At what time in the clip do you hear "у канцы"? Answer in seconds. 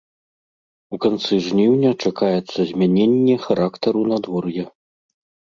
0.95-1.33